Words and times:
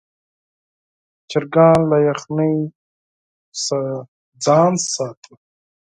چرګان 1.29 1.79
له 1.89 1.97
یخنۍ 2.07 2.55
څخه 3.65 3.79
ځان 4.45 4.73
ساتي. 4.93 5.33